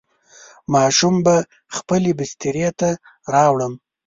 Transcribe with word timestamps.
ماشوم 0.73 1.15
به 1.25 1.35
خپلې 1.77 2.11
بسترې 2.19 2.69
ته 2.79 2.89
راوړم. 3.33 3.73